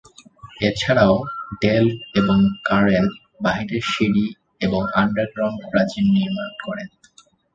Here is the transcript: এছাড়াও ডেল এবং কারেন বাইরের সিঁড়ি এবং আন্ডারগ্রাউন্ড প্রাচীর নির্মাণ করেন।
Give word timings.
এছাড়াও 0.61 1.15
ডেল 1.61 1.85
এবং 2.15 2.37
কারেন 2.65 3.05
বাইরের 3.41 3.83
সিঁড়ি 3.91 4.25
এবং 4.61 4.81
আন্ডারগ্রাউন্ড 4.95 5.59
প্রাচীর 5.71 6.05
নির্মাণ 6.13 6.49
করেন। 6.65 6.89